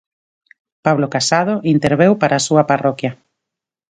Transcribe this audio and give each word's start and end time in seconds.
Pablo 0.85 1.07
Casado 1.15 1.53
interveu 1.75 2.11
para 2.21 2.35
a 2.37 2.45
súa 2.47 2.63
parroquia. 2.71 3.11